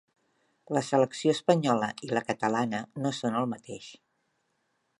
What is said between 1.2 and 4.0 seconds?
espanyola i la catalana no són el mateix.